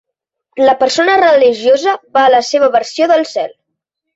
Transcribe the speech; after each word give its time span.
La 0.61 0.73
persona 0.83 1.17
religiosa 1.19 1.95
va 2.19 2.25
a 2.25 2.33
la 2.37 2.41
seva 2.51 2.73
versió 2.79 3.11
del 3.13 3.29
cel. 3.37 3.55